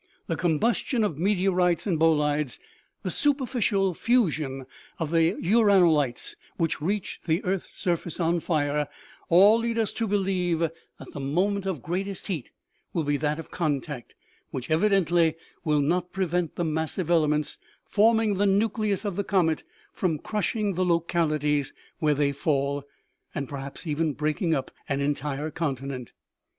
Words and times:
The 0.25 0.35
combustion 0.35 1.03
of 1.03 1.19
meteorites 1.19 1.85
and 1.85 1.99
bolides, 1.99 2.57
the 3.03 3.11
superficial 3.11 3.93
fusion 3.93 4.65
of 4.97 5.11
the 5.11 5.33
uranolites 5.33 6.33
which 6.57 6.81
reach 6.81 7.21
the 7.27 7.43
earth's 7.45 7.75
surface 7.77 8.19
on 8.19 8.39
fire, 8.39 8.87
all 9.29 9.59
lead 9.59 9.77
us 9.77 9.93
to 9.93 10.07
believe 10.07 10.57
that 10.61 11.11
the 11.13 11.19
moment 11.19 11.67
of 11.67 11.83
greatest 11.83 12.25
heat 12.25 12.49
will 12.93 13.03
be 13.03 13.15
that 13.17 13.37
of 13.37 13.51
contact, 13.51 14.15
which 14.49 14.71
evidently 14.71 15.35
will 15.63 15.81
not 15.81 16.11
prevent 16.11 16.55
the 16.55 16.65
massive 16.65 17.11
elements 17.11 17.59
forming 17.85 18.37
the 18.37 18.47
nucleus 18.47 19.05
of 19.05 19.17
the 19.17 19.23
comet 19.23 19.61
from 19.93 20.17
crushing 20.17 20.73
the 20.73 20.83
localities 20.83 21.73
where 21.99 22.15
they 22.15 22.31
fall, 22.31 22.83
and 23.35 23.47
perhaps 23.47 23.85
even 23.85 24.13
breaking 24.13 24.55
up 24.55 24.71
an 24.89 24.99
entire 24.99 25.51
continent. 25.51 26.11